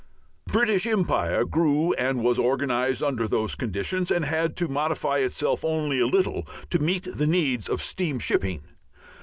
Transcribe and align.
The 0.47 0.53
British 0.53 0.87
empire 0.87 1.45
grew 1.45 1.93
and 1.93 2.23
was 2.23 2.39
organized 2.39 3.03
under 3.03 3.27
those 3.27 3.53
conditions, 3.53 4.09
and 4.09 4.25
had 4.25 4.55
to 4.57 4.67
modify 4.67 5.19
itself 5.19 5.63
only 5.63 5.99
a 5.99 6.07
little 6.07 6.47
to 6.71 6.79
meet 6.79 7.07
the 7.13 7.27
needs 7.27 7.69
of 7.69 7.83
steam 7.83 8.17
shipping. 8.17 8.63